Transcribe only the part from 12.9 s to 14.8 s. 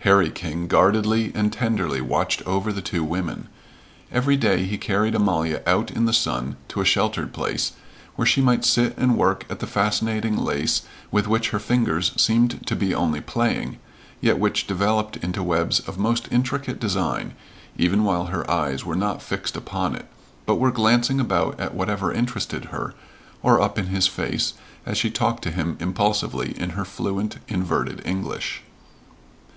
only playing, yet which